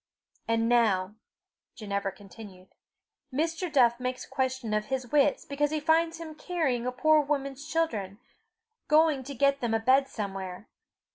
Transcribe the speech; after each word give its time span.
"And 0.47 0.67
now," 0.67 1.13
Ginevra 1.75 2.11
continued, 2.11 2.69
"Mr. 3.31 3.71
Duff 3.71 3.99
makes 3.99 4.25
question 4.25 4.73
of 4.73 4.85
his 4.85 5.11
wits 5.11 5.45
because 5.45 5.69
he 5.69 5.79
finds 5.79 6.17
him 6.17 6.33
carrying 6.33 6.87
a 6.87 6.91
poor 6.91 7.21
woman's 7.21 7.67
children, 7.67 8.17
going 8.87 9.21
to 9.21 9.35
get 9.35 9.61
them 9.61 9.75
a 9.75 9.79
bed 9.79 10.07
somewhere! 10.07 10.67